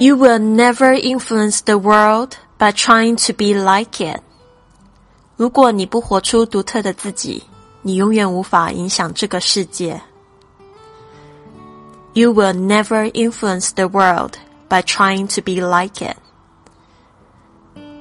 [0.00, 4.20] You will never influence the world by trying to be like it.
[5.36, 7.42] 如果你不活出独特的自己，
[7.82, 10.00] 你永远无法影响这个世界。
[12.14, 14.34] You will never influence the world
[14.68, 16.16] by trying to be like it.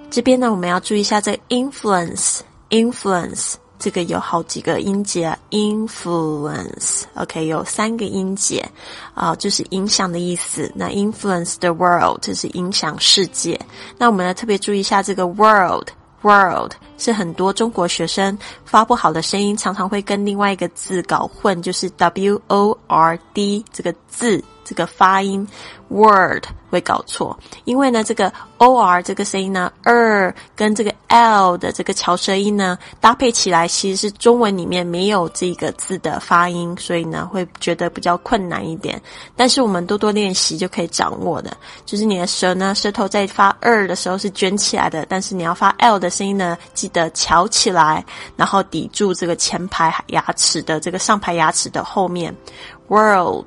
[0.09, 3.55] 这边呢，我们要注意一下这 influence influence。
[3.79, 8.67] 这个有好几个音节，influence，OK，有三个音节，
[9.13, 10.71] 啊，就是影响的意思。
[10.75, 13.59] 那 influence the world 就是影响世界。
[13.97, 24.43] 那我们要特别注意一下这个 world，world 是很多中国学生发不好的声音，常常会跟另外一个字搞混，就是 w o r d 这个字。
[24.67, 25.47] 这个发音
[25.87, 39.01] word 会搞错，因为呢，这个 o r 这个声音呢，er 跟这个 l 的这个翘舌音呢搭配起来，其实是中文里面没有这个字的发音，所以呢会觉得比较困难一点。
[39.37, 48.03] 但是我们多多练习就可以掌握的，就是你的舌呢，舌头在发 er 的时候是卷起来的，但是你要发 l 的声音呢，记得翘起来，
[48.35, 52.35] 然后抵住这个前排牙齿的这个上排牙齿的后面
[52.89, 53.45] ，world。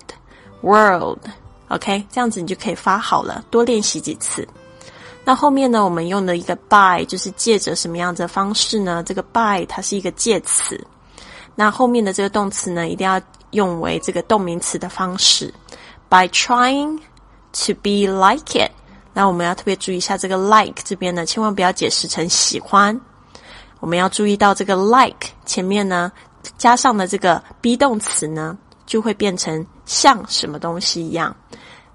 [0.62, 3.44] World，OK，这样子你就可以发好了。
[3.50, 4.46] 多练习几次。
[5.24, 9.02] 那后面呢，我们用的一个 by 就是借着什么样子的方式呢？
[9.04, 10.82] 这个 by 它是一个介词。
[11.54, 15.52] 那后面的这个动词呢，一定要用为这个动名词的方式。
[16.08, 16.98] By trying
[17.66, 18.70] to be like it，
[19.12, 23.00] 那我们要特别注意一下这个 like 这边呢，千万不要解释成喜欢。
[23.78, 26.10] 我们要注意到这个 like 前面呢，
[26.58, 28.58] 加上的这个 be 动词呢。
[28.86, 31.34] 就会变成像什么东西一样，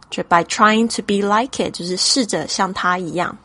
[0.10, 3.38] 就 by trying to be like it，就是试着像它一样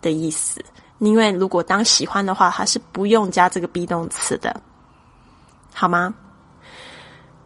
[0.00, 0.64] 的意思。
[0.98, 4.58] 因为如果当喜欢的话，它是不用加这个 be 动词的，
[5.74, 6.14] 好吗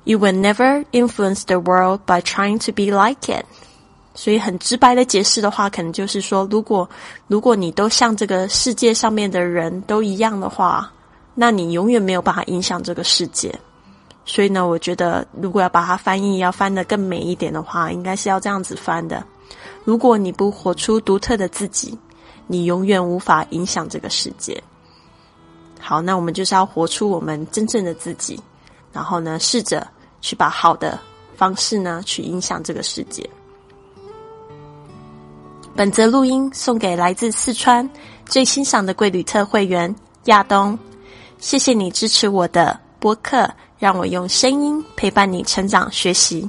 [0.04, 3.44] ？You will never influence the world by trying to be like it。
[4.14, 6.88] 所以很直白的解释的话，可能就是说，如果
[7.26, 10.92] 如果你都像这个世界上面的人都一样的话，
[11.34, 13.52] 那你永远没有办法影响这个世界。
[14.24, 19.24] 所以呢，我觉得如果要把它翻译，要翻得更美一点的话，应该是要这样子翻的：
[19.84, 21.98] 如果你不活出独特的自己，
[22.46, 24.62] 你永远无法影响这个世界。
[25.80, 28.40] 好，那我们就是要活出我们真正的自己，
[28.92, 29.86] 然后呢，试着
[30.20, 30.98] 去把好的
[31.34, 33.28] 方式呢，去影响这个世界。
[35.74, 37.88] 本则录音送给来自四川
[38.26, 39.92] 最欣赏的贵旅特会员
[40.26, 40.78] 亚东，
[41.38, 43.52] 谢谢你支持我的播客。
[43.82, 46.48] 让我用声音陪伴你成长学习。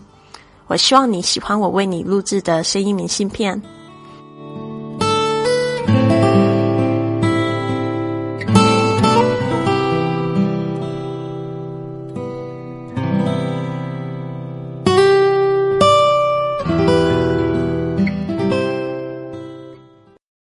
[0.67, 3.59] 我希望你喜欢我为你录制的声音明信片。